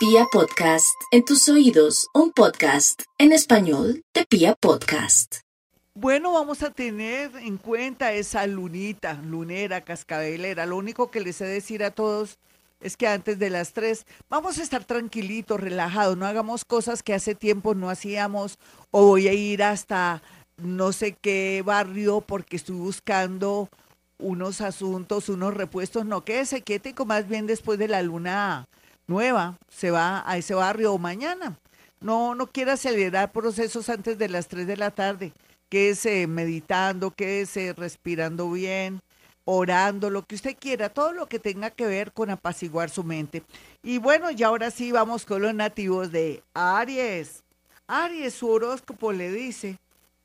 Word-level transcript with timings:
Pia 0.00 0.24
Podcast, 0.32 0.98
en 1.10 1.26
tus 1.26 1.46
oídos, 1.50 2.08
un 2.14 2.32
podcast 2.32 3.02
en 3.18 3.32
español 3.32 4.02
de 4.14 4.24
Pia 4.24 4.54
Podcast. 4.54 5.40
Bueno, 5.92 6.32
vamos 6.32 6.62
a 6.62 6.70
tener 6.70 7.36
en 7.36 7.58
cuenta 7.58 8.14
esa 8.14 8.46
lunita, 8.46 9.20
lunera, 9.22 9.82
cascabelera. 9.82 10.64
Lo 10.64 10.78
único 10.78 11.10
que 11.10 11.20
les 11.20 11.38
he 11.42 11.44
de 11.44 11.52
decir 11.52 11.84
a 11.84 11.90
todos 11.90 12.38
es 12.80 12.96
que 12.96 13.08
antes 13.08 13.38
de 13.38 13.50
las 13.50 13.74
tres 13.74 14.06
vamos 14.30 14.56
a 14.56 14.62
estar 14.62 14.84
tranquilitos, 14.84 15.60
relajados, 15.60 16.16
no 16.16 16.24
hagamos 16.24 16.64
cosas 16.64 17.02
que 17.02 17.12
hace 17.12 17.34
tiempo 17.34 17.74
no 17.74 17.90
hacíamos 17.90 18.58
o 18.90 19.04
voy 19.04 19.28
a 19.28 19.34
ir 19.34 19.62
hasta 19.62 20.22
no 20.56 20.92
sé 20.92 21.12
qué 21.12 21.62
barrio 21.62 22.22
porque 22.22 22.56
estoy 22.56 22.76
buscando 22.76 23.68
unos 24.18 24.62
asuntos, 24.62 25.28
unos 25.28 25.52
repuestos, 25.52 26.06
no, 26.06 26.24
quédese 26.24 26.62
quietico, 26.62 27.04
más 27.04 27.28
bien 27.28 27.46
después 27.46 27.78
de 27.78 27.88
la 27.88 28.00
luna 28.00 28.66
nueva, 29.10 29.58
se 29.68 29.90
va 29.90 30.22
a 30.24 30.38
ese 30.38 30.54
barrio 30.54 30.94
o 30.94 30.98
mañana. 30.98 31.58
No, 32.00 32.34
no 32.34 32.46
quiera 32.46 32.74
acelerar 32.74 33.32
procesos 33.32 33.90
antes 33.90 34.16
de 34.16 34.28
las 34.28 34.48
3 34.48 34.66
de 34.66 34.76
la 34.76 34.90
tarde. 34.90 35.32
Quédese 35.68 36.26
meditando, 36.26 37.10
quédese 37.10 37.74
respirando 37.74 38.50
bien, 38.50 39.00
orando, 39.44 40.10
lo 40.10 40.22
que 40.22 40.36
usted 40.36 40.56
quiera, 40.58 40.88
todo 40.88 41.12
lo 41.12 41.26
que 41.26 41.38
tenga 41.38 41.70
que 41.70 41.86
ver 41.86 42.12
con 42.12 42.30
apaciguar 42.30 42.88
su 42.88 43.04
mente. 43.04 43.42
Y 43.82 43.98
bueno, 43.98 44.30
y 44.30 44.42
ahora 44.42 44.70
sí 44.70 44.92
vamos 44.92 45.26
con 45.26 45.42
los 45.42 45.54
nativos 45.54 46.12
de 46.12 46.42
Aries. 46.54 47.42
Aries, 47.86 48.34
su 48.34 48.48
horóscopo 48.48 49.12
le 49.12 49.32
dice 49.32 49.78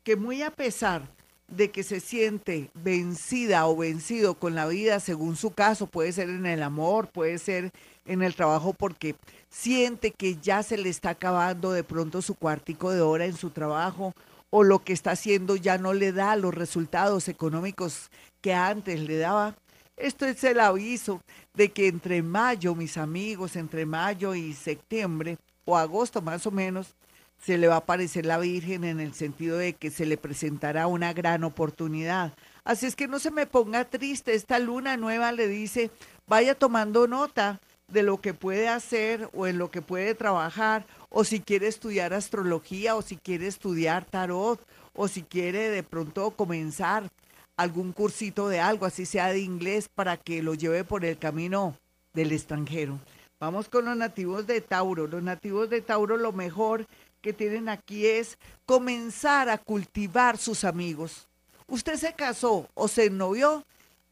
que 0.03 0.15
muy 0.15 0.43
a 0.43 0.51
pesar 0.51 1.01
de 1.47 1.71
que 1.71 1.83
se 1.83 1.99
siente 1.99 2.69
vencida 2.73 3.67
o 3.67 3.75
vencido 3.75 4.35
con 4.35 4.55
la 4.55 4.67
vida, 4.67 4.99
según 4.99 5.35
su 5.35 5.51
caso, 5.51 5.87
puede 5.87 6.11
ser 6.11 6.29
en 6.29 6.45
el 6.45 6.63
amor, 6.63 7.09
puede 7.09 7.37
ser 7.37 7.71
en 8.05 8.21
el 8.21 8.35
trabajo, 8.35 8.73
porque 8.73 9.15
siente 9.49 10.11
que 10.11 10.37
ya 10.37 10.63
se 10.63 10.77
le 10.77 10.89
está 10.89 11.11
acabando 11.11 11.71
de 11.71 11.83
pronto 11.83 12.21
su 12.21 12.35
cuartico 12.35 12.91
de 12.91 13.01
hora 13.01 13.25
en 13.25 13.35
su 13.35 13.49
trabajo 13.49 14.13
o 14.49 14.63
lo 14.63 14.79
que 14.83 14.93
está 14.93 15.11
haciendo 15.11 15.55
ya 15.55 15.77
no 15.77 15.93
le 15.93 16.11
da 16.11 16.35
los 16.35 16.53
resultados 16.53 17.27
económicos 17.27 18.09
que 18.41 18.53
antes 18.53 18.99
le 19.01 19.17
daba. 19.17 19.55
Esto 19.97 20.25
es 20.25 20.43
el 20.43 20.59
aviso 20.59 21.21
de 21.53 21.71
que 21.71 21.87
entre 21.87 22.21
mayo, 22.21 22.75
mis 22.75 22.97
amigos, 22.97 23.55
entre 23.55 23.85
mayo 23.85 24.35
y 24.35 24.53
septiembre 24.53 25.37
o 25.65 25.77
agosto 25.77 26.21
más 26.21 26.45
o 26.45 26.51
menos, 26.51 26.95
se 27.41 27.57
le 27.57 27.67
va 27.67 27.75
a 27.75 27.79
aparecer 27.79 28.25
la 28.25 28.37
Virgen 28.37 28.83
en 28.83 28.99
el 28.99 29.13
sentido 29.13 29.57
de 29.57 29.73
que 29.73 29.91
se 29.91 30.05
le 30.05 30.17
presentará 30.17 30.87
una 30.87 31.13
gran 31.13 31.43
oportunidad. 31.43 32.33
Así 32.63 32.85
es 32.85 32.95
que 32.95 33.07
no 33.07 33.19
se 33.19 33.31
me 33.31 33.45
ponga 33.45 33.85
triste, 33.85 34.33
esta 34.33 34.57
luna 34.59 34.97
nueva 34.97 35.31
le 35.31 35.47
dice, 35.47 35.91
vaya 36.27 36.55
tomando 36.55 37.07
nota 37.07 37.59
de 37.87 38.03
lo 38.03 38.19
que 38.19 38.33
puede 38.33 38.67
hacer 38.67 39.29
o 39.33 39.47
en 39.47 39.57
lo 39.57 39.71
que 39.71 39.81
puede 39.81 40.15
trabajar, 40.15 40.85
o 41.09 41.23
si 41.23 41.39
quiere 41.39 41.67
estudiar 41.67 42.13
astrología, 42.13 42.95
o 42.95 43.01
si 43.01 43.17
quiere 43.17 43.47
estudiar 43.47 44.05
tarot, 44.05 44.59
o 44.93 45.07
si 45.07 45.23
quiere 45.23 45.69
de 45.69 45.83
pronto 45.83 46.31
comenzar 46.31 47.09
algún 47.57 47.93
cursito 47.93 48.49
de 48.49 48.59
algo, 48.59 48.85
así 48.85 49.05
sea 49.05 49.27
de 49.29 49.39
inglés, 49.39 49.89
para 49.93 50.17
que 50.17 50.41
lo 50.43 50.53
lleve 50.53 50.83
por 50.83 51.05
el 51.05 51.17
camino 51.17 51.77
del 52.13 52.31
extranjero. 52.31 52.99
Vamos 53.39 53.69
con 53.69 53.85
los 53.85 53.97
nativos 53.97 54.47
de 54.47 54.61
Tauro. 54.61 55.07
Los 55.07 55.21
nativos 55.21 55.69
de 55.69 55.81
Tauro 55.81 56.17
lo 56.17 56.31
mejor 56.31 56.85
que 57.21 57.33
tienen 57.33 57.69
aquí 57.69 58.05
es 58.05 58.37
comenzar 58.65 59.49
a 59.49 59.57
cultivar 59.57 60.37
sus 60.37 60.63
amigos. 60.63 61.27
Usted 61.67 61.95
se 61.95 62.13
casó 62.13 62.69
o 62.73 62.87
se 62.87 63.09
novió 63.09 63.65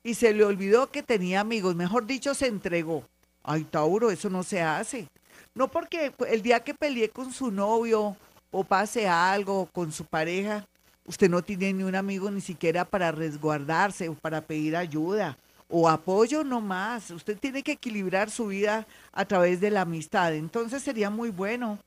y 0.04 0.16
se 0.16 0.34
le 0.34 0.44
olvidó 0.44 0.92
que 0.92 1.04
tenía 1.04 1.40
amigos, 1.40 1.76
mejor 1.76 2.06
dicho, 2.06 2.34
se 2.34 2.48
entregó. 2.48 3.06
Ay, 3.44 3.66
Tauro, 3.66 4.10
eso 4.10 4.30
no 4.30 4.44
se 4.44 4.62
hace. 4.62 5.08
No 5.54 5.68
porque 5.68 6.14
el 6.30 6.42
día 6.42 6.62
que 6.62 6.74
peleé 6.74 7.10
con 7.10 7.32
su 7.32 7.52
novio 7.52 8.16
o 8.52 8.64
pase 8.64 9.08
algo 9.08 9.68
con 9.72 9.92
su 9.92 10.06
pareja, 10.06 10.66
usted 11.06 11.30
no 11.30 11.42
tiene 11.42 11.74
ni 11.74 11.84
un 11.84 11.96
amigo 11.96 12.32
ni 12.32 12.42
siquiera 12.42 12.86
para 12.86 13.12
resguardarse 13.12 14.10
o 14.10 14.16
para 14.16 14.42
pedir 14.42 14.76
ayuda 14.76 15.38
o 15.68 15.90
apoyo 15.90 16.44
no 16.44 16.62
más. 16.62 17.12
Usted 17.12 17.38
tiene 17.38 17.64
que 17.64 17.74
equilibrar 17.74 18.30
su 18.30 18.48
vida 18.48 18.88
a 19.12 19.26
través 19.26 19.60
de 19.60 19.72
la 19.72 19.82
amistad. 19.82 20.34
Entonces 20.34 20.84
sería 20.84 21.10
muy 21.10 21.30
bueno 21.30 21.80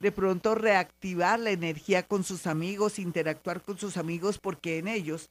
de 0.00 0.10
pronto 0.10 0.54
reactivar 0.54 1.38
la 1.38 1.50
energía 1.50 2.02
con 2.02 2.24
sus 2.24 2.46
amigos, 2.46 2.98
interactuar 2.98 3.62
con 3.62 3.78
sus 3.78 3.96
amigos, 3.96 4.38
porque 4.38 4.78
en 4.78 4.88
ellos 4.88 5.28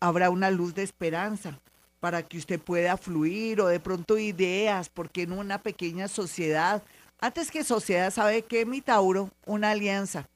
habrá 0.00 0.30
una 0.30 0.50
luz 0.50 0.74
de 0.74 0.82
esperanza 0.82 1.58
para 2.04 2.22
que 2.22 2.36
usted 2.36 2.60
pueda 2.60 2.98
fluir 2.98 3.62
o 3.62 3.66
de 3.66 3.80
pronto 3.80 4.18
ideas, 4.18 4.90
porque 4.90 5.22
en 5.22 5.32
una 5.32 5.62
pequeña 5.62 6.06
sociedad, 6.06 6.82
antes 7.18 7.50
que 7.50 7.64
sociedad, 7.64 8.12
¿sabe 8.12 8.42
qué, 8.42 8.66
mi 8.66 8.82
Tauro? 8.82 9.30
Una 9.46 9.70
alianza, 9.70 10.28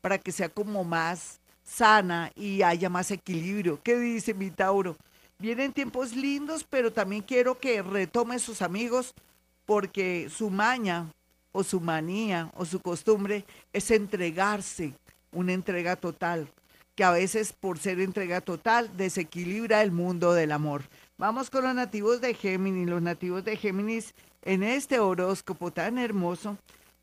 para 0.00 0.18
que 0.18 0.30
sea 0.30 0.48
como 0.48 0.84
más 0.84 1.40
sana 1.64 2.30
y 2.36 2.62
haya 2.62 2.88
más 2.88 3.10
equilibrio. 3.10 3.80
¿Qué 3.82 3.98
dice 3.98 4.34
mi 4.34 4.52
Tauro? 4.52 4.96
Vienen 5.40 5.72
tiempos 5.72 6.14
lindos, 6.14 6.62
pero 6.62 6.92
también 6.92 7.22
quiero 7.22 7.58
que 7.58 7.82
retome 7.82 8.38
sus 8.38 8.62
amigos 8.62 9.12
porque 9.64 10.28
su 10.30 10.48
maña 10.48 11.08
o 11.50 11.64
su 11.64 11.80
manía 11.80 12.52
o 12.54 12.64
su 12.64 12.78
costumbre 12.78 13.44
es 13.72 13.90
entregarse, 13.90 14.92
una 15.32 15.54
entrega 15.54 15.96
total, 15.96 16.46
que 16.94 17.02
a 17.02 17.10
veces 17.10 17.52
por 17.52 17.80
ser 17.80 17.98
entrega 17.98 18.40
total 18.40 18.96
desequilibra 18.96 19.82
el 19.82 19.90
mundo 19.90 20.32
del 20.32 20.52
amor. 20.52 20.84
Vamos 21.18 21.48
con 21.48 21.64
los 21.64 21.74
nativos 21.74 22.20
de 22.20 22.34
Géminis. 22.34 22.86
Los 22.86 23.00
nativos 23.00 23.42
de 23.42 23.56
Géminis 23.56 24.12
en 24.42 24.62
este 24.62 25.00
horóscopo 25.00 25.70
tan 25.70 25.96
hermoso 25.96 26.58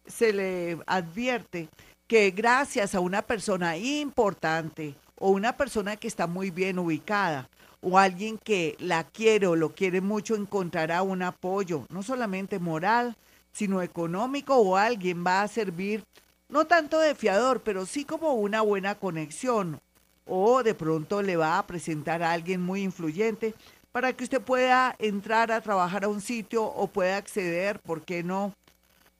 se 0.06 0.31
le 0.31 0.78
advierte 0.85 1.68
que 2.06 2.29
gracias 2.29 2.94
a 2.94 3.00
una 3.00 3.24
persona 3.24 3.75
importante 3.75 4.94
o 5.16 5.31
una 5.31 5.57
persona 5.57 5.96
que 5.96 6.07
está 6.07 6.28
muy 6.28 6.51
bien 6.51 6.78
ubicada 6.78 7.50
o 7.81 7.97
alguien 7.97 8.38
que 8.38 8.75
la 8.78 9.03
quiere 9.03 9.47
o 9.47 9.56
lo 9.56 9.74
quiere 9.74 10.00
mucho 10.00 10.35
encontrará 10.35 11.01
un 11.01 11.24
apoyo, 11.24 11.88
no 11.90 12.03
solamente 12.03 12.59
moral, 12.59 13.16
sino 13.51 13.81
económico 13.81 14.56
o 14.57 14.78
alguien 14.78 15.25
va 15.25 15.41
a 15.41 15.47
servir 15.47 16.03
no 16.50 16.66
tanto 16.66 17.00
de 17.00 17.16
fiador, 17.16 17.62
pero 17.62 17.88
sí 17.88 18.06
como 18.06 18.34
una 18.34 18.62
buena 18.62 18.94
conexión 18.94 19.80
o 20.28 20.62
de 20.62 20.75
pronto 20.75 21.24
le 21.24 21.35
va 21.35 21.57
a 21.57 21.66
presentar 21.66 22.22
a 22.22 22.31
alguien 22.31 22.62
muy 22.62 22.84
influyente 22.84 23.56
para 23.93 24.11
que 24.11 24.23
usted 24.23 24.41
pueda 24.41 24.95
entrar 24.97 25.51
a 25.51 25.61
trabajar 25.61 26.03
a 26.03 26.09
un 26.09 26.19
sitio 26.19 26.65
o 26.65 26.87
pueda 26.87 27.15
acceder, 27.15 27.79
¿por 27.79 28.01
qué 28.01 28.23
no?, 28.23 28.51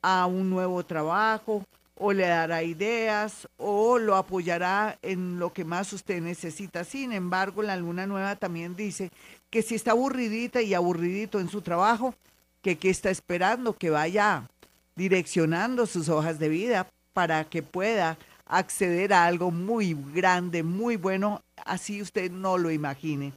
a 0.01 0.25
un 0.25 0.50
nuevo 0.50 0.84
trabajo 0.84 1.63
o 1.95 2.11
le 2.11 2.28
dará 2.28 2.63
ideas 2.63 3.47
o 3.57 4.00
lo 4.00 4.16
apoyará 4.16 4.97
en 5.03 5.39
lo 5.39 5.53
que 5.53 5.63
más 5.63 5.94
usted 5.94 6.22
necesita. 6.22 6.83
Sin 6.83 7.13
embargo, 7.13 7.62
la 7.62 7.78
luna 7.78 8.07
nueva 8.07 8.35
también 8.35 8.75
dice 8.75 9.12
que 9.51 9.62
si 9.62 9.75
está 9.75 9.91
aburridita 9.91 10.62
y 10.62 10.73
aburridito 10.73 11.39
en 11.39 11.50
su 11.50 11.62
trabajo, 11.62 12.16
que, 12.63 12.78
está 12.81 13.12
esperando 13.12 13.73
que 13.73 13.91
vaya 13.91 14.50
direccionando 14.95 15.85
sus 15.85 16.09
hojas 16.09 16.39
de 16.39 16.50
vida 16.50 16.89
para 17.13 17.44
que 17.44 17.62
pueda 17.62 18.17
acceder 18.47 19.13
a 19.13 19.25
algo 19.25 19.51
muy 19.51 19.95
grande, 20.13 20.63
muy 20.63 20.95
bueno, 20.95 21.44
así 21.63 22.01
usted 22.01 22.31
no 22.31 22.57
lo 22.57 22.72
imagine. 22.72 23.33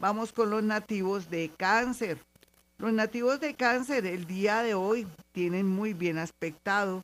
Vamos 0.00 0.32
con 0.32 0.50
los 0.50 0.62
nativos 0.62 1.28
de 1.28 1.50
cáncer. 1.56 2.18
Los 2.78 2.92
nativos 2.92 3.40
de 3.40 3.54
cáncer 3.54 4.06
el 4.06 4.28
día 4.28 4.62
de 4.62 4.74
hoy 4.74 5.08
tienen 5.32 5.66
muy 5.66 5.92
bien 5.92 6.18
aspectado 6.18 7.02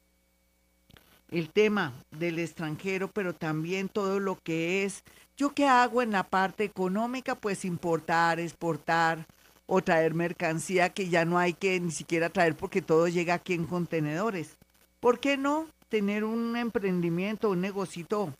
el 1.32 1.50
tema 1.50 1.92
del 2.12 2.38
extranjero, 2.38 3.08
pero 3.08 3.34
también 3.34 3.88
todo 3.88 4.20
lo 4.20 4.38
que 4.40 4.84
es, 4.84 5.02
yo 5.36 5.54
qué 5.54 5.66
hago 5.66 6.02
en 6.02 6.12
la 6.12 6.22
parte 6.22 6.62
económica, 6.62 7.34
pues 7.34 7.64
importar, 7.64 8.38
exportar, 8.38 9.26
o 9.66 9.82
traer 9.82 10.14
mercancía 10.14 10.90
que 10.90 11.08
ya 11.08 11.24
no 11.24 11.36
hay 11.36 11.52
que 11.52 11.80
ni 11.80 11.90
siquiera 11.90 12.28
traer 12.28 12.54
porque 12.54 12.80
todo 12.80 13.08
llega 13.08 13.34
aquí 13.34 13.54
en 13.54 13.66
contenedores. 13.66 14.56
¿Por 15.00 15.18
qué 15.18 15.36
no 15.36 15.66
tener 15.88 16.22
un 16.22 16.56
emprendimiento, 16.56 17.50
un 17.50 17.60
negocito 17.60 18.32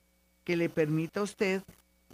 que 0.45 0.57
le 0.57 0.69
permita 0.69 1.19
a 1.19 1.25
usted 1.25 1.63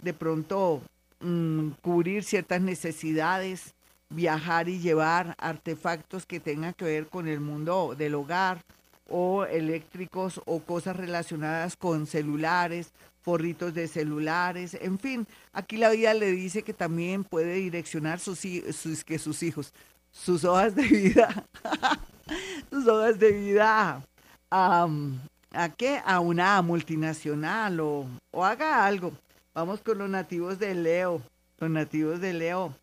de 0.01 0.13
pronto 0.15 0.81
mm, 1.21 1.69
cubrir 1.81 2.23
ciertas 2.23 2.61
necesidades, 2.61 3.73
viajar 4.09 4.67
y 4.69 4.79
llevar 4.79 5.35
artefactos 5.37 6.25
que 6.25 6.39
tengan 6.39 6.73
que 6.73 6.85
ver 6.85 7.07
con 7.07 7.27
el 7.27 7.39
mundo 7.39 7.95
del 7.97 8.15
hogar 8.15 8.61
o 9.09 9.45
eléctricos 9.45 10.41
o 10.45 10.59
cosas 10.59 10.95
relacionadas 10.95 11.75
con 11.75 12.07
celulares 12.07 12.91
forritos 13.21 13.73
de 13.73 13.87
celulares, 13.87 14.75
en 14.79 14.97
fin, 14.99 15.27
aquí 15.53 15.77
la 15.77 15.89
vida 15.89 16.13
le 16.13 16.31
dice 16.31 16.63
que 16.63 16.73
también 16.73 17.23
puede 17.23 17.53
direccionar 17.55 18.19
sus, 18.19 18.39
sus, 18.73 19.03
que 19.03 19.19
sus 19.19 19.43
hijos, 19.43 19.73
sus 20.11 20.43
hojas 20.43 20.75
de 20.75 20.83
vida, 20.83 21.45
sus 22.69 22.87
hojas 22.87 23.19
de 23.19 23.31
vida 23.31 24.03
a, 24.49 24.87
a 25.51 25.69
qué? 25.69 26.01
A 26.03 26.19
una 26.19 26.61
multinacional 26.61 27.79
o, 27.79 28.07
o 28.31 28.43
haga 28.43 28.85
algo. 28.85 29.13
Vamos 29.53 29.81
con 29.81 29.97
los 29.97 30.09
nativos 30.09 30.59
de 30.59 30.73
Leo, 30.73 31.21
los 31.59 31.69
nativos 31.69 32.21
de 32.21 32.31
Leo. 32.31 32.73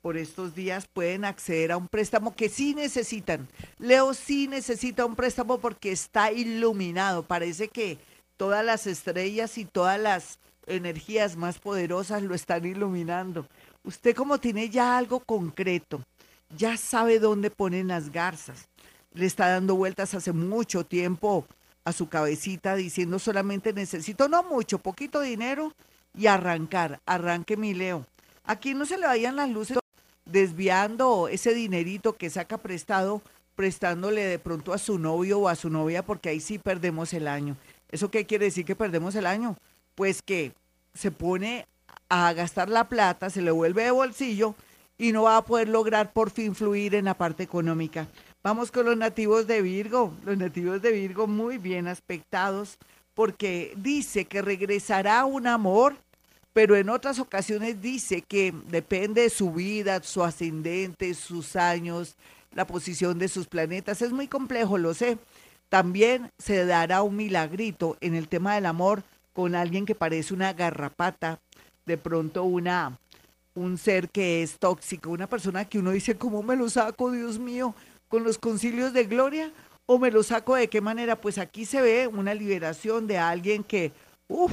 por 0.00 0.16
estos 0.16 0.54
días 0.54 0.86
pueden 0.86 1.24
acceder 1.24 1.72
a 1.72 1.76
un 1.76 1.88
préstamo 1.88 2.36
que 2.36 2.48
sí 2.48 2.74
necesitan. 2.74 3.48
Leo 3.78 4.14
sí 4.14 4.46
necesita 4.46 5.06
un 5.06 5.16
préstamo 5.16 5.58
porque 5.58 5.90
está 5.90 6.30
iluminado. 6.30 7.24
Parece 7.24 7.68
que 7.68 7.98
todas 8.36 8.64
las 8.64 8.86
estrellas 8.86 9.58
y 9.58 9.64
todas 9.64 9.98
las 9.98 10.38
energías 10.66 11.36
más 11.36 11.58
poderosas 11.58 12.22
lo 12.22 12.34
están 12.34 12.64
iluminando. 12.64 13.48
Usted 13.82 14.14
como 14.14 14.38
tiene 14.38 14.68
ya 14.68 14.96
algo 14.96 15.18
concreto, 15.20 16.04
ya 16.56 16.76
sabe 16.76 17.18
dónde 17.18 17.50
ponen 17.50 17.88
las 17.88 18.12
garzas. 18.12 18.68
Le 19.14 19.26
está 19.26 19.48
dando 19.48 19.74
vueltas 19.74 20.14
hace 20.14 20.32
mucho 20.32 20.84
tiempo 20.84 21.44
a 21.82 21.92
su 21.92 22.08
cabecita 22.08 22.76
diciendo 22.76 23.18
solamente 23.18 23.72
necesito 23.72 24.28
no 24.28 24.44
mucho, 24.44 24.78
poquito 24.78 25.20
dinero 25.20 25.72
y 26.16 26.26
arrancar. 26.26 27.00
Arranque 27.06 27.56
mi 27.56 27.74
Leo. 27.74 28.06
Aquí 28.44 28.74
no 28.74 28.86
se 28.86 28.98
le 28.98 29.06
vayan 29.06 29.36
las 29.36 29.50
luces 29.50 29.78
desviando 30.24 31.28
ese 31.28 31.54
dinerito 31.54 32.14
que 32.16 32.30
saca 32.30 32.58
prestado, 32.58 33.22
prestándole 33.56 34.24
de 34.24 34.38
pronto 34.38 34.72
a 34.72 34.78
su 34.78 34.98
novio 34.98 35.40
o 35.40 35.48
a 35.48 35.54
su 35.54 35.70
novia, 35.70 36.04
porque 36.04 36.30
ahí 36.30 36.40
sí 36.40 36.58
perdemos 36.58 37.12
el 37.12 37.28
año. 37.28 37.56
¿Eso 37.90 38.10
qué 38.10 38.26
quiere 38.26 38.46
decir 38.46 38.64
que 38.64 38.76
perdemos 38.76 39.14
el 39.14 39.26
año? 39.26 39.56
Pues 39.94 40.22
que 40.22 40.52
se 40.94 41.10
pone 41.10 41.66
a 42.08 42.32
gastar 42.32 42.68
la 42.68 42.88
plata, 42.88 43.30
se 43.30 43.42
le 43.42 43.50
vuelve 43.50 43.84
de 43.84 43.90
bolsillo 43.90 44.54
y 44.98 45.12
no 45.12 45.24
va 45.24 45.36
a 45.36 45.44
poder 45.44 45.68
lograr 45.68 46.12
por 46.12 46.30
fin 46.30 46.54
fluir 46.54 46.94
en 46.94 47.06
la 47.06 47.14
parte 47.14 47.42
económica. 47.42 48.08
Vamos 48.42 48.70
con 48.70 48.86
los 48.86 48.96
nativos 48.96 49.46
de 49.46 49.62
Virgo, 49.62 50.12
los 50.24 50.36
nativos 50.36 50.82
de 50.82 50.92
Virgo 50.92 51.26
muy 51.26 51.58
bien 51.58 51.88
aspectados, 51.88 52.78
porque 53.14 53.72
dice 53.76 54.26
que 54.26 54.42
regresará 54.42 55.24
un 55.24 55.46
amor 55.46 55.96
pero 56.54 56.76
en 56.76 56.88
otras 56.88 57.18
ocasiones 57.18 57.82
dice 57.82 58.22
que 58.22 58.54
depende 58.68 59.22
de 59.22 59.30
su 59.30 59.52
vida, 59.52 60.00
su 60.02 60.22
ascendente, 60.22 61.12
sus 61.14 61.56
años, 61.56 62.14
la 62.54 62.66
posición 62.66 63.18
de 63.18 63.28
sus 63.28 63.48
planetas. 63.48 64.00
Es 64.00 64.12
muy 64.12 64.28
complejo, 64.28 64.78
lo 64.78 64.94
sé. 64.94 65.18
También 65.68 66.30
se 66.38 66.64
dará 66.64 67.02
un 67.02 67.16
milagrito 67.16 67.96
en 68.00 68.14
el 68.14 68.28
tema 68.28 68.54
del 68.54 68.66
amor 68.66 69.02
con 69.32 69.56
alguien 69.56 69.84
que 69.84 69.96
parece 69.96 70.32
una 70.32 70.52
garrapata, 70.52 71.40
de 71.86 71.98
pronto 71.98 72.44
una 72.44 72.98
un 73.56 73.76
ser 73.76 74.08
que 74.08 74.42
es 74.42 74.58
tóxico, 74.58 75.10
una 75.10 75.28
persona 75.28 75.64
que 75.64 75.78
uno 75.78 75.90
dice, 75.90 76.16
¿cómo 76.16 76.42
me 76.42 76.56
lo 76.56 76.68
saco, 76.70 77.10
Dios 77.10 77.38
mío, 77.38 77.74
con 78.08 78.24
los 78.24 78.38
concilios 78.38 78.92
de 78.92 79.04
gloria? 79.04 79.52
¿O 79.86 79.98
me 79.98 80.10
lo 80.10 80.22
saco 80.22 80.54
de 80.54 80.68
qué 80.68 80.80
manera? 80.80 81.20
Pues 81.20 81.38
aquí 81.38 81.64
se 81.64 81.82
ve 81.82 82.06
una 82.06 82.34
liberación 82.34 83.06
de 83.06 83.18
alguien 83.18 83.62
que, 83.62 83.92
uff, 84.28 84.52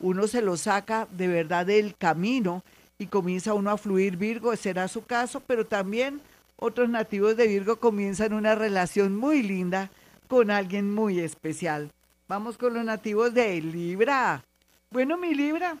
uno 0.00 0.26
se 0.26 0.42
lo 0.42 0.56
saca 0.56 1.06
de 1.10 1.28
verdad 1.28 1.66
del 1.66 1.94
camino 1.94 2.64
y 2.98 3.06
comienza 3.06 3.54
uno 3.54 3.70
a 3.70 3.78
fluir 3.78 4.16
Virgo, 4.16 4.54
será 4.56 4.88
su 4.88 5.04
caso, 5.04 5.40
pero 5.40 5.66
también 5.66 6.20
otros 6.56 6.88
nativos 6.88 7.36
de 7.36 7.46
Virgo 7.46 7.76
comienzan 7.76 8.32
una 8.32 8.54
relación 8.54 9.16
muy 9.16 9.42
linda 9.42 9.90
con 10.28 10.50
alguien 10.50 10.92
muy 10.92 11.20
especial. 11.20 11.90
Vamos 12.28 12.56
con 12.56 12.74
los 12.74 12.84
nativos 12.84 13.34
de 13.34 13.60
Libra. 13.60 14.44
Bueno, 14.90 15.16
mi 15.16 15.34
Libra, 15.34 15.78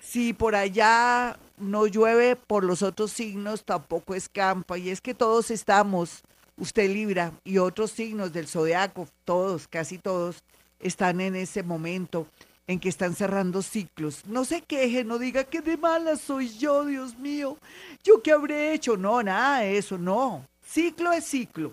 si 0.00 0.32
por 0.32 0.54
allá 0.54 1.36
no 1.58 1.86
llueve 1.86 2.36
por 2.36 2.64
los 2.64 2.82
otros 2.82 3.10
signos, 3.12 3.64
tampoco 3.64 4.14
escampa. 4.14 4.78
Y 4.78 4.90
es 4.90 5.00
que 5.00 5.14
todos 5.14 5.50
estamos, 5.50 6.22
usted 6.56 6.88
Libra 6.88 7.32
y 7.44 7.58
otros 7.58 7.90
signos 7.90 8.32
del 8.32 8.46
zodiaco, 8.48 9.08
todos, 9.24 9.68
casi 9.68 9.98
todos, 9.98 10.42
están 10.80 11.20
en 11.20 11.36
ese 11.36 11.62
momento 11.62 12.26
en 12.66 12.80
que 12.80 12.88
están 12.88 13.14
cerrando 13.14 13.62
ciclos. 13.62 14.24
No 14.26 14.44
se 14.44 14.62
queje, 14.62 15.04
no 15.04 15.18
diga 15.18 15.44
que 15.44 15.60
de 15.60 15.76
mala 15.76 16.16
soy 16.16 16.48
yo, 16.48 16.84
Dios 16.84 17.16
mío. 17.18 17.58
¿Yo 18.02 18.22
qué 18.22 18.32
habré 18.32 18.72
hecho? 18.72 18.96
No, 18.96 19.22
nada 19.22 19.60
de 19.60 19.76
eso, 19.76 19.98
no. 19.98 20.46
Ciclo 20.66 21.12
es 21.12 21.24
ciclo. 21.24 21.72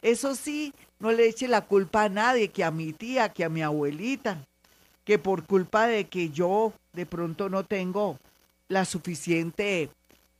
Eso 0.00 0.34
sí, 0.34 0.74
no 0.98 1.12
le 1.12 1.28
eche 1.28 1.46
la 1.46 1.60
culpa 1.62 2.04
a 2.04 2.08
nadie, 2.08 2.48
que 2.48 2.64
a 2.64 2.70
mi 2.72 2.92
tía, 2.92 3.28
que 3.28 3.44
a 3.44 3.48
mi 3.48 3.62
abuelita, 3.62 4.44
que 5.04 5.18
por 5.18 5.44
culpa 5.44 5.86
de 5.86 6.06
que 6.06 6.30
yo 6.30 6.72
de 6.92 7.06
pronto 7.06 7.48
no 7.48 7.64
tengo 7.64 8.18
la 8.68 8.84
suficiente 8.84 9.90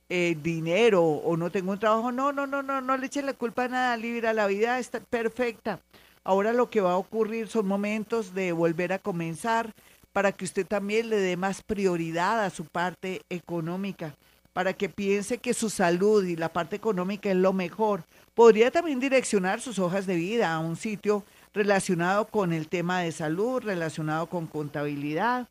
eh, 0.08 0.36
dinero 0.42 1.04
o 1.04 1.36
no 1.36 1.50
tengo 1.50 1.72
un 1.72 1.78
trabajo. 1.78 2.10
No, 2.10 2.32
no, 2.32 2.46
no, 2.46 2.62
no, 2.62 2.80
no 2.80 2.96
le 2.96 3.06
eche 3.06 3.22
la 3.22 3.34
culpa 3.34 3.64
a 3.64 3.68
nada, 3.68 3.96
Libra. 3.96 4.32
La 4.32 4.46
vida 4.46 4.78
está 4.78 5.00
perfecta. 5.00 5.80
Ahora 6.24 6.52
lo 6.52 6.70
que 6.70 6.80
va 6.80 6.92
a 6.92 6.96
ocurrir 6.96 7.48
son 7.48 7.66
momentos 7.66 8.34
de 8.34 8.52
volver 8.52 8.92
a 8.92 8.98
comenzar, 8.98 9.72
para 10.12 10.32
que 10.32 10.44
usted 10.44 10.66
también 10.66 11.08
le 11.08 11.16
dé 11.16 11.36
más 11.36 11.62
prioridad 11.62 12.44
a 12.44 12.50
su 12.50 12.64
parte 12.64 13.22
económica, 13.30 14.14
para 14.52 14.74
que 14.74 14.88
piense 14.88 15.38
que 15.38 15.54
su 15.54 15.70
salud 15.70 16.24
y 16.24 16.36
la 16.36 16.52
parte 16.52 16.76
económica 16.76 17.30
es 17.30 17.36
lo 17.36 17.52
mejor. 17.52 18.04
Podría 18.34 18.70
también 18.70 19.00
direccionar 19.00 19.60
sus 19.60 19.78
hojas 19.78 20.06
de 20.06 20.16
vida 20.16 20.52
a 20.52 20.58
un 20.58 20.76
sitio 20.76 21.24
relacionado 21.54 22.26
con 22.26 22.52
el 22.52 22.68
tema 22.68 23.00
de 23.00 23.12
salud, 23.12 23.62
relacionado 23.62 24.26
con 24.26 24.46
contabilidad, 24.46 25.48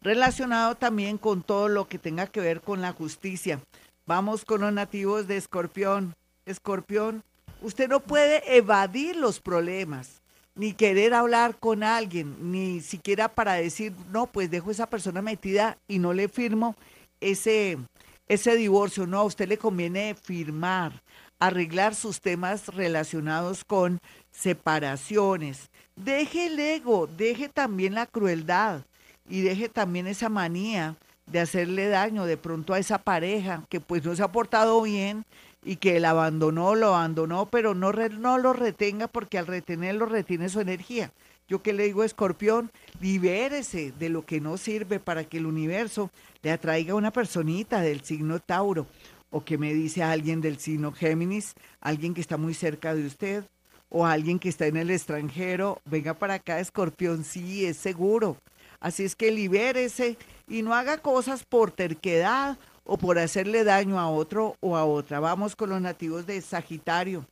relacionado 0.00 0.74
también 0.76 1.18
con 1.18 1.42
todo 1.42 1.68
lo 1.68 1.88
que 1.88 1.98
tenga 1.98 2.26
que 2.26 2.40
ver 2.40 2.60
con 2.60 2.80
la 2.80 2.92
justicia. 2.92 3.60
Vamos 4.06 4.44
con 4.44 4.62
los 4.62 4.72
nativos 4.72 5.26
de 5.26 5.36
Escorpión. 5.36 6.14
Escorpión, 6.46 7.22
usted 7.60 7.88
no 7.88 8.00
puede 8.00 8.56
evadir 8.56 9.16
los 9.16 9.40
problemas 9.40 10.22
ni 10.58 10.72
querer 10.72 11.14
hablar 11.14 11.56
con 11.56 11.84
alguien, 11.84 12.36
ni 12.50 12.80
siquiera 12.80 13.28
para 13.28 13.54
decir, 13.54 13.94
no, 14.10 14.26
pues 14.26 14.50
dejo 14.50 14.72
esa 14.72 14.90
persona 14.90 15.22
metida 15.22 15.78
y 15.86 16.00
no 16.00 16.12
le 16.12 16.28
firmo 16.28 16.74
ese, 17.20 17.78
ese 18.26 18.56
divorcio. 18.56 19.06
No, 19.06 19.18
a 19.20 19.24
usted 19.24 19.48
le 19.48 19.56
conviene 19.56 20.16
firmar, 20.20 21.00
arreglar 21.38 21.94
sus 21.94 22.20
temas 22.20 22.66
relacionados 22.74 23.64
con 23.64 24.00
separaciones. 24.32 25.70
Deje 25.94 26.46
el 26.46 26.58
ego, 26.58 27.06
deje 27.06 27.48
también 27.48 27.94
la 27.94 28.06
crueldad 28.06 28.82
y 29.28 29.42
deje 29.42 29.68
también 29.68 30.08
esa 30.08 30.28
manía 30.28 30.96
de 31.26 31.38
hacerle 31.38 31.88
daño 31.88 32.24
de 32.24 32.36
pronto 32.36 32.74
a 32.74 32.80
esa 32.80 32.98
pareja 32.98 33.62
que 33.68 33.80
pues 33.80 34.04
no 34.04 34.16
se 34.16 34.24
ha 34.24 34.32
portado 34.32 34.82
bien 34.82 35.24
y 35.64 35.76
que 35.76 35.96
él 35.96 36.04
abandonó, 36.04 36.74
lo 36.74 36.88
abandonó, 36.88 37.46
pero 37.46 37.74
no, 37.74 37.92
no 37.92 38.38
lo 38.38 38.52
retenga 38.52 39.08
porque 39.08 39.38
al 39.38 39.46
retenerlo 39.46 40.06
retiene 40.06 40.48
su 40.48 40.60
energía. 40.60 41.12
Yo 41.48 41.62
que 41.62 41.72
le 41.72 41.84
digo, 41.84 42.04
escorpión, 42.04 42.70
libérese 43.00 43.92
de 43.98 44.10
lo 44.10 44.24
que 44.24 44.40
no 44.40 44.58
sirve 44.58 45.00
para 45.00 45.24
que 45.24 45.38
el 45.38 45.46
universo 45.46 46.10
le 46.42 46.52
atraiga 46.52 46.92
a 46.92 46.96
una 46.96 47.10
personita 47.10 47.80
del 47.80 48.02
signo 48.02 48.38
Tauro 48.38 48.86
o 49.30 49.44
que 49.44 49.58
me 49.58 49.72
dice 49.74 50.02
alguien 50.02 50.40
del 50.40 50.58
signo 50.58 50.92
Géminis, 50.92 51.54
alguien 51.80 52.14
que 52.14 52.20
está 52.20 52.36
muy 52.36 52.54
cerca 52.54 52.94
de 52.94 53.06
usted 53.06 53.44
o 53.88 54.06
alguien 54.06 54.38
que 54.38 54.50
está 54.50 54.66
en 54.66 54.76
el 54.76 54.90
extranjero, 54.90 55.80
venga 55.86 56.14
para 56.14 56.34
acá, 56.34 56.60
escorpión, 56.60 57.24
sí, 57.24 57.64
es 57.64 57.78
seguro. 57.78 58.36
Así 58.80 59.04
es 59.04 59.16
que 59.16 59.30
libérese 59.30 60.16
y 60.46 60.62
no 60.62 60.74
haga 60.74 60.98
cosas 60.98 61.44
por 61.44 61.72
terquedad 61.72 62.58
o 62.90 62.96
por 62.96 63.18
hacerle 63.18 63.64
daño 63.64 64.00
a 64.00 64.08
otro 64.08 64.56
o 64.60 64.74
a 64.74 64.86
otra. 64.86 65.20
Vamos 65.20 65.54
con 65.54 65.68
los 65.68 65.80
nativos 65.80 66.26
de 66.26 66.40
Sagitario. 66.40 67.26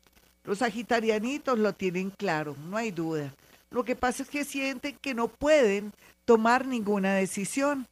Los 0.45 0.59
sagitarianitos 0.59 1.59
lo 1.59 1.73
tienen 1.73 2.11
claro, 2.11 2.55
no 2.69 2.77
hay 2.77 2.91
duda. 2.91 3.35
Lo 3.71 3.83
que 3.83 3.97
pasa 3.97 4.23
es 4.23 4.29
que 4.29 4.45
sienten 4.45 4.97
que 5.01 5.15
no 5.15 5.29
pueden 5.29 5.93
tomar 6.27 6.67
ninguna 6.67 7.15
decisión. 7.15 7.89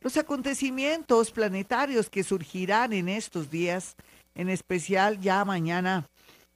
Los 0.00 0.16
acontecimientos 0.16 1.30
planetarios 1.30 2.08
que 2.08 2.24
surgirán 2.24 2.94
en 2.94 3.10
estos 3.10 3.50
días, 3.50 3.96
en 4.34 4.48
especial 4.48 5.20
ya 5.20 5.44
mañana 5.44 6.06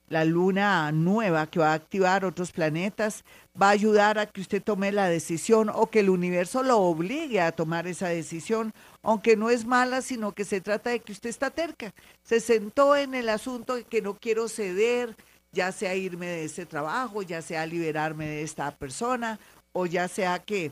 la 0.09 0.25
luna 0.25 0.91
nueva 0.91 1.47
que 1.47 1.59
va 1.59 1.71
a 1.71 1.75
activar 1.75 2.25
otros 2.25 2.51
planetas, 2.51 3.23
va 3.59 3.67
a 3.67 3.71
ayudar 3.71 4.17
a 4.17 4.25
que 4.25 4.41
usted 4.41 4.61
tome 4.61 4.91
la 4.91 5.07
decisión 5.07 5.69
o 5.69 5.87
que 5.89 5.99
el 5.99 6.09
universo 6.09 6.63
lo 6.63 6.79
obligue 6.79 7.39
a 7.41 7.51
tomar 7.51 7.87
esa 7.87 8.07
decisión, 8.07 8.73
aunque 9.03 9.37
no 9.37 9.49
es 9.49 9.65
mala, 9.65 10.01
sino 10.01 10.33
que 10.33 10.45
se 10.45 10.61
trata 10.61 10.89
de 10.89 10.99
que 10.99 11.11
usted 11.11 11.29
está 11.29 11.51
terca. 11.51 11.93
Se 12.23 12.39
sentó 12.39 12.95
en 12.95 13.13
el 13.13 13.29
asunto 13.29 13.75
de 13.75 13.83
que 13.83 14.01
no 14.01 14.15
quiero 14.15 14.49
ceder, 14.49 15.15
ya 15.51 15.71
sea 15.71 15.95
irme 15.95 16.25
de 16.27 16.45
ese 16.45 16.65
trabajo, 16.65 17.21
ya 17.21 17.41
sea 17.41 17.65
liberarme 17.65 18.27
de 18.27 18.43
esta 18.43 18.71
persona, 18.71 19.39
o 19.73 19.85
ya 19.85 20.07
sea 20.07 20.39
que 20.39 20.71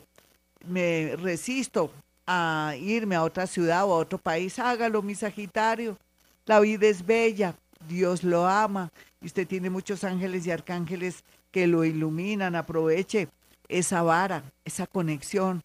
me 0.66 1.16
resisto 1.16 1.92
a 2.26 2.74
irme 2.80 3.16
a 3.16 3.24
otra 3.24 3.48
ciudad 3.48 3.86
o 3.86 3.94
a 3.94 3.98
otro 3.98 4.18
país. 4.18 4.58
Hágalo, 4.60 5.02
mi 5.02 5.16
Sagitario. 5.16 5.98
La 6.46 6.60
vida 6.60 6.88
es 6.88 7.06
bella, 7.06 7.56
Dios 7.88 8.24
lo 8.24 8.48
ama 8.48 8.92
y 9.22 9.28
usted 9.28 9.48
tiene 9.48 9.70
muchos 9.70 10.04
ángeles 10.04 10.46
y 10.46 10.52
arcángeles 10.52 11.24
que 11.52 11.68
lo 11.68 11.86
iluminan. 11.86 12.56
Aproveche 12.56 13.30
esa 13.68 14.02
vara, 14.02 14.44
esa 14.66 14.88
conexión 14.88 15.64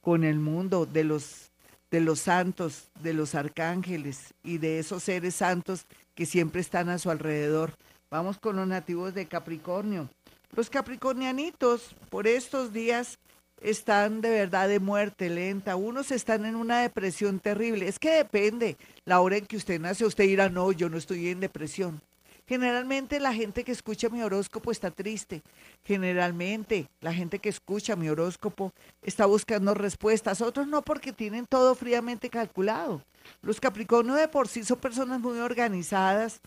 con 0.00 0.24
el 0.24 0.38
mundo 0.38 0.86
de 0.86 1.04
los 1.04 1.50
de 1.90 2.00
los 2.00 2.18
santos, 2.18 2.88
de 3.02 3.14
los 3.14 3.36
arcángeles 3.36 4.34
y 4.42 4.58
de 4.58 4.80
esos 4.80 5.04
seres 5.04 5.36
santos 5.36 5.86
que 6.16 6.26
siempre 6.26 6.60
están 6.60 6.88
a 6.88 6.98
su 6.98 7.08
alrededor. 7.08 7.72
Vamos 8.10 8.36
con 8.38 8.56
los 8.56 8.66
nativos 8.66 9.14
de 9.14 9.26
Capricornio. 9.26 10.08
Los 10.56 10.70
capricornianitos 10.70 11.94
por 12.10 12.26
estos 12.26 12.72
días 12.72 13.18
están 13.64 14.20
de 14.20 14.28
verdad 14.28 14.68
de 14.68 14.78
muerte 14.78 15.30
lenta, 15.30 15.74
unos 15.74 16.10
están 16.10 16.44
en 16.44 16.54
una 16.54 16.80
depresión 16.80 17.40
terrible. 17.40 17.88
Es 17.88 17.98
que 17.98 18.10
depende 18.10 18.76
la 19.06 19.20
hora 19.20 19.38
en 19.38 19.46
que 19.46 19.56
usted 19.56 19.80
nace, 19.80 20.04
usted 20.04 20.24
dirá, 20.24 20.50
no, 20.50 20.70
yo 20.70 20.90
no 20.90 20.98
estoy 20.98 21.28
en 21.28 21.40
depresión. 21.40 22.00
Generalmente 22.46 23.20
la 23.20 23.32
gente 23.32 23.64
que 23.64 23.72
escucha 23.72 24.10
mi 24.10 24.22
horóscopo 24.22 24.70
está 24.70 24.90
triste. 24.90 25.42
Generalmente 25.82 26.88
la 27.00 27.14
gente 27.14 27.38
que 27.38 27.48
escucha 27.48 27.96
mi 27.96 28.10
horóscopo 28.10 28.70
está 29.02 29.24
buscando 29.24 29.72
respuestas. 29.72 30.42
Otros 30.42 30.66
no 30.66 30.82
porque 30.82 31.14
tienen 31.14 31.46
todo 31.46 31.74
fríamente 31.74 32.28
calculado. 32.28 33.00
Los 33.40 33.60
Capricornio 33.60 34.12
de 34.12 34.28
por 34.28 34.46
sí 34.46 34.62
son 34.62 34.78
personas 34.78 35.20
muy 35.20 35.38
organizadas, 35.38 36.42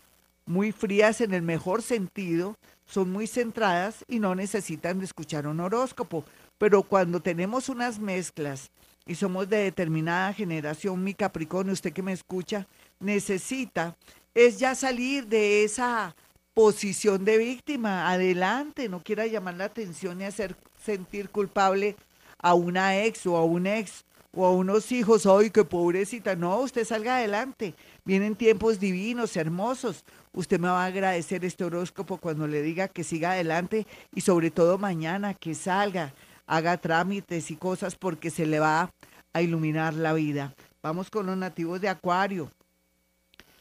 muy 0.46 0.70
frías 0.70 1.20
en 1.20 1.34
el 1.34 1.42
mejor 1.42 1.82
sentido, 1.82 2.54
son 2.86 3.10
muy 3.10 3.26
centradas 3.26 4.04
y 4.06 4.20
no 4.20 4.36
necesitan 4.36 5.02
escuchar 5.02 5.48
un 5.48 5.58
horóscopo. 5.58 6.24
Pero 6.58 6.82
cuando 6.82 7.20
tenemos 7.20 7.68
unas 7.68 7.98
mezclas 7.98 8.70
y 9.06 9.14
somos 9.14 9.48
de 9.48 9.58
determinada 9.58 10.32
generación, 10.32 11.02
mi 11.02 11.14
Capricornio, 11.14 11.72
usted 11.72 11.92
que 11.92 12.02
me 12.02 12.12
escucha, 12.12 12.66
necesita 13.00 13.96
es 14.34 14.58
ya 14.58 14.74
salir 14.74 15.26
de 15.26 15.64
esa 15.64 16.14
posición 16.54 17.24
de 17.24 17.38
víctima. 17.38 18.10
Adelante, 18.10 18.88
no 18.88 19.02
quiera 19.02 19.26
llamar 19.26 19.54
la 19.54 19.64
atención 19.64 20.18
ni 20.18 20.24
hacer 20.24 20.56
sentir 20.84 21.30
culpable 21.30 21.96
a 22.38 22.54
una 22.54 23.02
ex 23.02 23.26
o 23.26 23.36
a 23.36 23.44
un 23.44 23.66
ex 23.66 24.04
o 24.32 24.46
a 24.46 24.52
unos 24.52 24.92
hijos. 24.92 25.26
¡Ay, 25.26 25.50
qué 25.50 25.64
pobrecita! 25.64 26.36
No, 26.36 26.58
usted 26.60 26.84
salga 26.84 27.16
adelante. 27.16 27.74
Vienen 28.04 28.36
tiempos 28.36 28.78
divinos, 28.78 29.36
hermosos. 29.36 30.04
Usted 30.32 30.60
me 30.60 30.68
va 30.68 30.84
a 30.84 30.86
agradecer 30.86 31.44
este 31.44 31.64
horóscopo 31.64 32.18
cuando 32.18 32.46
le 32.46 32.62
diga 32.62 32.88
que 32.88 33.02
siga 33.02 33.32
adelante 33.32 33.86
y 34.14 34.20
sobre 34.20 34.50
todo 34.50 34.78
mañana 34.78 35.34
que 35.34 35.54
salga, 35.54 36.12
haga 36.48 36.78
trámites 36.78 37.52
y 37.52 37.56
cosas 37.56 37.94
porque 37.94 38.30
se 38.30 38.46
le 38.46 38.58
va 38.58 38.90
a 39.32 39.42
iluminar 39.42 39.94
la 39.94 40.14
vida. 40.14 40.54
Vamos 40.82 41.10
con 41.10 41.26
los 41.26 41.36
nativos 41.36 41.80
de 41.80 41.88
Acuario. 41.88 42.50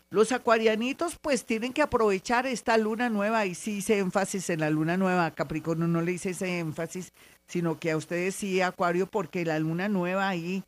Los 0.09 0.31
acuarianitos 0.31 1.17
pues 1.21 1.43
tienen 1.43 1.73
que 1.73 1.81
aprovechar 1.81 2.47
esta 2.47 2.77
luna 2.77 3.09
nueva 3.09 3.45
y 3.45 3.53
sí 3.55 3.79
hice 3.79 3.99
énfasis 3.99 4.49
en 4.49 4.61
la 4.61 4.69
luna 4.69 4.95
nueva, 4.95 5.31
Capricornio 5.31 5.85
no 5.85 6.01
le 6.01 6.13
hice 6.13 6.29
ese 6.29 6.59
énfasis, 6.59 7.11
sino 7.45 7.77
que 7.77 7.91
a 7.91 7.97
ustedes 7.97 8.33
sí, 8.35 8.61
Acuario, 8.61 9.07
porque 9.07 9.43
la 9.43 9.59
luna 9.59 9.89
nueva 9.89 10.29
ahí, 10.29 10.63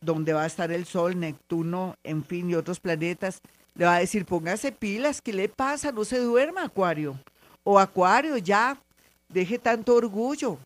donde 0.00 0.32
va 0.32 0.44
a 0.44 0.46
estar 0.46 0.72
el 0.72 0.86
Sol, 0.86 1.20
Neptuno, 1.20 1.96
en 2.04 2.24
fin, 2.24 2.48
y 2.48 2.54
otros 2.54 2.80
planetas, 2.80 3.42
le 3.74 3.84
va 3.84 3.96
a 3.96 4.00
decir, 4.00 4.24
póngase 4.24 4.72
pilas, 4.72 5.20
¿qué 5.20 5.34
le 5.34 5.50
pasa? 5.50 5.92
No 5.92 6.06
se 6.06 6.18
duerma, 6.18 6.64
Acuario. 6.64 7.18
O 7.64 7.78
Acuario, 7.78 8.38
ya, 8.38 8.78
deje 9.28 9.58
tanto 9.58 9.94
orgullo, 9.94 10.58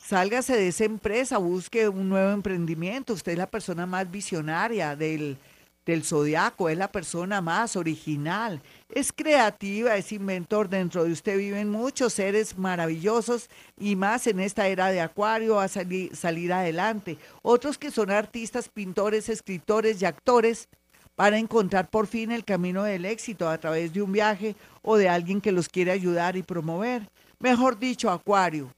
sálgase 0.00 0.56
de 0.56 0.68
esa 0.68 0.84
empresa, 0.84 1.38
busque 1.38 1.88
un 1.88 2.08
nuevo 2.08 2.32
emprendimiento, 2.32 3.12
usted 3.12 3.32
es 3.32 3.38
la 3.38 3.50
persona 3.50 3.86
más 3.86 4.10
visionaria 4.10 4.96
del 4.96 5.38
del 5.86 6.04
zodiaco, 6.04 6.68
es 6.68 6.76
la 6.76 6.92
persona 6.92 7.40
más 7.40 7.76
original, 7.76 8.60
es 8.88 9.12
creativa, 9.12 9.96
es 9.96 10.12
inventor. 10.12 10.68
Dentro 10.68 11.04
de 11.04 11.12
usted 11.12 11.38
viven 11.38 11.70
muchos 11.70 12.12
seres 12.12 12.56
maravillosos 12.56 13.48
y 13.78 13.96
más 13.96 14.26
en 14.26 14.40
esta 14.40 14.68
era 14.68 14.88
de 14.88 15.00
Acuario 15.00 15.58
a 15.58 15.68
salir, 15.68 16.14
salir 16.14 16.52
adelante. 16.52 17.18
Otros 17.42 17.78
que 17.78 17.90
son 17.90 18.10
artistas, 18.10 18.68
pintores, 18.68 19.28
escritores 19.28 20.00
y 20.00 20.04
actores 20.04 20.68
para 21.16 21.38
encontrar 21.38 21.90
por 21.90 22.06
fin 22.06 22.30
el 22.30 22.44
camino 22.44 22.82
del 22.82 23.04
éxito 23.04 23.48
a 23.48 23.58
través 23.58 23.92
de 23.92 24.02
un 24.02 24.12
viaje 24.12 24.54
o 24.82 24.96
de 24.96 25.08
alguien 25.08 25.40
que 25.40 25.52
los 25.52 25.68
quiere 25.68 25.90
ayudar 25.90 26.36
y 26.36 26.42
promover. 26.42 27.10
Mejor 27.38 27.78
dicho, 27.78 28.10
Acuario, 28.10 28.70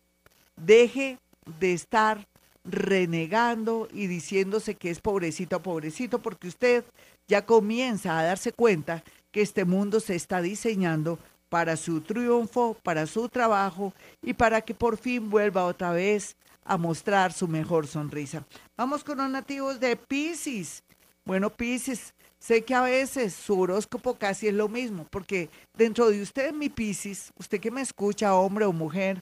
deje 0.64 1.18
de 1.58 1.72
estar 1.72 2.26
renegando 2.64 3.88
y 3.92 4.06
diciéndose 4.06 4.76
que 4.76 4.90
es 4.90 5.00
pobrecito, 5.00 5.60
pobrecito, 5.62 6.20
porque 6.20 6.48
usted 6.48 6.84
ya 7.26 7.44
comienza 7.44 8.18
a 8.18 8.24
darse 8.24 8.52
cuenta 8.52 9.02
que 9.30 9.42
este 9.42 9.64
mundo 9.64 10.00
se 10.00 10.14
está 10.14 10.40
diseñando 10.40 11.18
para 11.48 11.76
su 11.76 12.00
triunfo, 12.00 12.76
para 12.82 13.06
su 13.06 13.28
trabajo 13.28 13.92
y 14.22 14.32
para 14.34 14.60
que 14.60 14.74
por 14.74 14.96
fin 14.96 15.28
vuelva 15.28 15.66
otra 15.66 15.92
vez 15.92 16.36
a 16.64 16.76
mostrar 16.76 17.32
su 17.32 17.48
mejor 17.48 17.86
sonrisa. 17.86 18.46
Vamos 18.76 19.02
con 19.02 19.18
los 19.18 19.28
nativos 19.28 19.80
de 19.80 19.96
Pisces. 19.96 20.82
Bueno, 21.24 21.50
Pisces, 21.50 22.14
sé 22.38 22.62
que 22.62 22.74
a 22.74 22.82
veces 22.82 23.34
su 23.34 23.58
horóscopo 23.58 24.14
casi 24.14 24.48
es 24.48 24.54
lo 24.54 24.68
mismo, 24.68 25.06
porque 25.10 25.50
dentro 25.76 26.08
de 26.08 26.22
usted, 26.22 26.52
mi 26.52 26.68
Pisces, 26.68 27.32
usted 27.38 27.60
que 27.60 27.70
me 27.70 27.80
escucha, 27.80 28.34
hombre 28.34 28.64
o 28.64 28.72
mujer, 28.72 29.20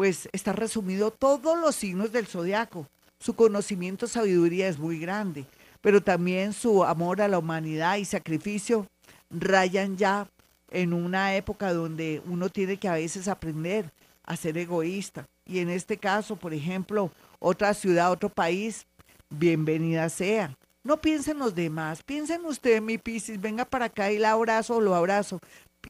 pues 0.00 0.30
está 0.32 0.54
resumido 0.54 1.10
todos 1.10 1.58
los 1.58 1.76
signos 1.76 2.10
del 2.10 2.26
zodiaco. 2.26 2.86
Su 3.18 3.34
conocimiento, 3.34 4.06
sabiduría 4.06 4.66
es 4.66 4.78
muy 4.78 4.98
grande, 4.98 5.44
pero 5.82 6.02
también 6.02 6.54
su 6.54 6.84
amor 6.84 7.20
a 7.20 7.28
la 7.28 7.38
humanidad 7.38 7.98
y 7.98 8.06
sacrificio 8.06 8.86
rayan 9.28 9.98
ya 9.98 10.26
en 10.70 10.94
una 10.94 11.34
época 11.36 11.74
donde 11.74 12.22
uno 12.24 12.48
tiene 12.48 12.78
que 12.78 12.88
a 12.88 12.94
veces 12.94 13.28
aprender 13.28 13.92
a 14.24 14.36
ser 14.36 14.56
egoísta. 14.56 15.26
Y 15.44 15.58
en 15.58 15.68
este 15.68 15.98
caso, 15.98 16.34
por 16.34 16.54
ejemplo, 16.54 17.10
otra 17.38 17.74
ciudad, 17.74 18.10
otro 18.10 18.30
país, 18.30 18.86
bienvenida 19.28 20.08
sea. 20.08 20.56
No 20.82 20.98
piensen 20.98 21.38
los 21.38 21.54
demás, 21.54 22.02
piensen 22.02 22.46
usted, 22.46 22.80
mi 22.80 22.96
Piscis, 22.96 23.38
venga 23.38 23.66
para 23.66 23.84
acá 23.84 24.10
y 24.10 24.18
la 24.18 24.30
abrazo 24.30 24.76
o 24.76 24.80
lo 24.80 24.94
abrazo. 24.94 25.40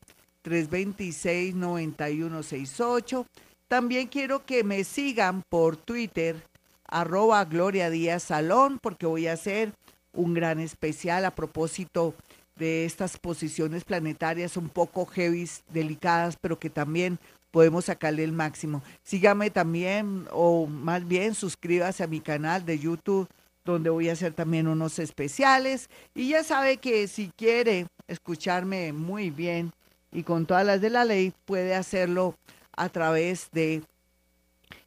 326-9168. 0.44 3.26
También 3.68 4.08
quiero 4.08 4.44
que 4.44 4.64
me 4.64 4.82
sigan 4.84 5.42
por 5.48 5.76
Twitter, 5.76 6.42
arroba 6.86 7.44
Gloria 7.44 7.90
Díaz 7.90 8.24
Salón, 8.24 8.80
porque 8.82 9.06
voy 9.06 9.28
a 9.28 9.34
hacer 9.34 9.72
un 10.12 10.34
gran 10.34 10.58
especial 10.58 11.24
a 11.24 11.34
propósito 11.34 12.14
de 12.56 12.84
estas 12.84 13.16
posiciones 13.16 13.84
planetarias 13.84 14.56
un 14.56 14.68
poco 14.68 15.06
heavy, 15.06 15.48
delicadas, 15.72 16.36
pero 16.40 16.58
que 16.58 16.68
también 16.68 17.20
podemos 17.50 17.86
sacarle 17.86 18.24
el 18.24 18.32
máximo. 18.32 18.82
Sígame 19.02 19.50
también, 19.50 20.26
o 20.30 20.66
más 20.66 21.06
bien 21.06 21.34
suscríbase 21.34 22.04
a 22.04 22.08
mi 22.08 22.20
canal 22.20 22.64
de 22.64 22.78
YouTube, 22.78 23.28
donde 23.64 23.90
voy 23.90 24.08
a 24.08 24.12
hacer 24.12 24.32
también 24.32 24.66
unos 24.66 24.98
especiales. 24.98 25.88
Y 26.14 26.28
ya 26.28 26.44
sabe 26.44 26.78
que 26.78 27.08
si 27.08 27.30
quiere 27.36 27.86
escucharme 28.08 28.92
muy 28.92 29.30
bien, 29.30 29.72
y 30.12 30.22
con 30.22 30.46
todas 30.46 30.64
las 30.66 30.80
de 30.80 30.90
la 30.90 31.04
ley 31.04 31.32
puede 31.44 31.74
hacerlo 31.74 32.36
a 32.76 32.88
través 32.88 33.50
de 33.52 33.82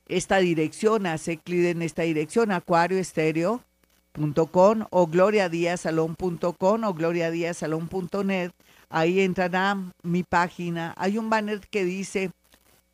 esta 0.07 0.37
dirección, 0.37 1.05
hace 1.05 1.37
clic 1.37 1.65
en 1.65 1.81
esta 1.81 2.03
dirección, 2.03 2.51
acuarioestereo.com 2.51 4.85
o 4.89 5.07
gloriadiazalón.com 5.07 6.83
o 6.83 6.93
gloriadiazalón.net. 6.93 8.51
Ahí 8.89 9.21
entrará 9.21 9.77
mi 10.03 10.23
página. 10.23 10.93
Hay 10.97 11.17
un 11.17 11.29
banner 11.29 11.61
que 11.61 11.85
dice 11.85 12.31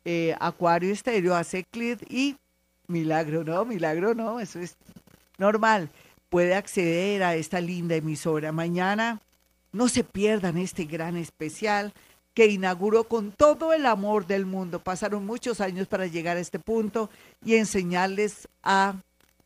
eh, 0.04 0.36
Acuario 0.40 0.92
Estéreo, 0.92 1.34
hace 1.34 1.64
clic 1.64 2.00
y 2.08 2.36
milagro, 2.86 3.44
no, 3.44 3.64
milagro 3.64 4.14
no, 4.14 4.40
eso 4.40 4.60
es 4.60 4.76
normal. 5.36 5.90
Puede 6.28 6.54
acceder 6.54 7.22
a 7.22 7.34
esta 7.34 7.60
linda 7.60 7.96
emisora. 7.96 8.52
Mañana 8.52 9.20
no 9.72 9.88
se 9.88 10.04
pierdan 10.04 10.58
este 10.58 10.84
gran 10.84 11.16
especial 11.16 11.92
que 12.34 12.46
inauguró 12.46 13.04
con 13.04 13.32
todo 13.32 13.72
el 13.72 13.86
amor 13.86 14.26
del 14.26 14.46
mundo. 14.46 14.78
Pasaron 14.78 15.26
muchos 15.26 15.60
años 15.60 15.86
para 15.88 16.06
llegar 16.06 16.36
a 16.36 16.40
este 16.40 16.58
punto 16.58 17.10
y 17.44 17.56
enseñarles 17.56 18.48
a 18.62 18.94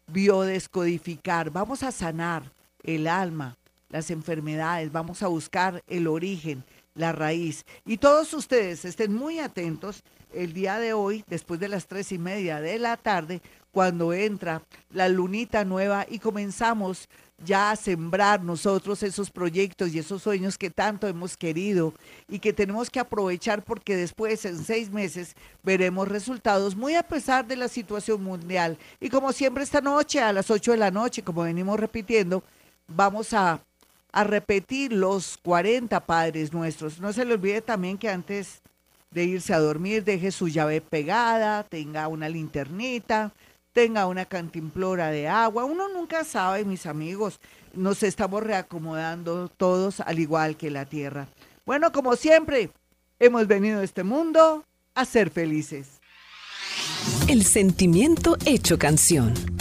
biodescodificar, 0.06 1.50
vamos 1.50 1.82
a 1.82 1.90
sanar 1.90 2.50
el 2.82 3.06
alma, 3.06 3.56
las 3.88 4.10
enfermedades, 4.10 4.92
vamos 4.92 5.22
a 5.22 5.28
buscar 5.28 5.82
el 5.88 6.06
origen, 6.06 6.62
la 6.94 7.12
raíz. 7.12 7.64
Y 7.86 7.96
todos 7.96 8.34
ustedes 8.34 8.84
estén 8.84 9.14
muy 9.14 9.38
atentos 9.38 10.02
el 10.32 10.52
día 10.52 10.78
de 10.78 10.92
hoy, 10.92 11.24
después 11.28 11.60
de 11.60 11.68
las 11.68 11.86
tres 11.86 12.12
y 12.12 12.18
media 12.18 12.60
de 12.60 12.78
la 12.78 12.96
tarde, 12.96 13.40
cuando 13.74 14.12
entra 14.12 14.62
la 14.92 15.08
lunita 15.08 15.64
nueva 15.64 16.06
y 16.08 16.20
comenzamos 16.20 17.08
ya 17.44 17.72
a 17.72 17.76
sembrar 17.76 18.40
nosotros 18.40 19.02
esos 19.02 19.32
proyectos 19.32 19.92
y 19.92 19.98
esos 19.98 20.22
sueños 20.22 20.56
que 20.56 20.70
tanto 20.70 21.08
hemos 21.08 21.36
querido 21.36 21.92
y 22.28 22.38
que 22.38 22.52
tenemos 22.52 22.88
que 22.88 23.00
aprovechar 23.00 23.64
porque 23.64 23.96
después 23.96 24.44
en 24.44 24.64
seis 24.64 24.90
meses 24.90 25.34
veremos 25.64 26.06
resultados 26.06 26.76
muy 26.76 26.94
a 26.94 27.02
pesar 27.02 27.48
de 27.48 27.56
la 27.56 27.66
situación 27.66 28.22
mundial. 28.22 28.78
Y 29.00 29.10
como 29.10 29.32
siempre 29.32 29.64
esta 29.64 29.80
noche 29.80 30.20
a 30.20 30.32
las 30.32 30.52
ocho 30.52 30.70
de 30.70 30.78
la 30.78 30.92
noche, 30.92 31.24
como 31.24 31.42
venimos 31.42 31.78
repitiendo, 31.80 32.44
vamos 32.86 33.32
a, 33.32 33.60
a 34.12 34.24
repetir 34.24 34.92
los 34.92 35.36
40 35.38 35.98
padres 36.06 36.52
nuestros. 36.52 37.00
No 37.00 37.12
se 37.12 37.24
le 37.24 37.34
olvide 37.34 37.60
también 37.60 37.98
que 37.98 38.08
antes 38.08 38.62
de 39.10 39.24
irse 39.24 39.52
a 39.52 39.58
dormir 39.58 40.04
deje 40.04 40.30
su 40.30 40.46
llave 40.46 40.80
pegada, 40.80 41.64
tenga 41.64 42.06
una 42.06 42.28
linternita, 42.28 43.32
tenga 43.74 44.06
una 44.06 44.24
cantimplora 44.24 45.10
de 45.10 45.28
agua. 45.28 45.64
Uno 45.64 45.88
nunca 45.88 46.24
sabe, 46.24 46.64
mis 46.64 46.86
amigos, 46.86 47.40
nos 47.74 48.02
estamos 48.02 48.42
reacomodando 48.42 49.48
todos 49.48 50.00
al 50.00 50.18
igual 50.18 50.56
que 50.56 50.70
la 50.70 50.86
tierra. 50.86 51.26
Bueno, 51.66 51.92
como 51.92 52.16
siempre, 52.16 52.70
hemos 53.18 53.46
venido 53.46 53.80
a 53.80 53.84
este 53.84 54.04
mundo 54.04 54.64
a 54.94 55.04
ser 55.04 55.28
felices. 55.28 56.00
El 57.28 57.44
sentimiento 57.44 58.36
hecho 58.46 58.78
canción. 58.78 59.53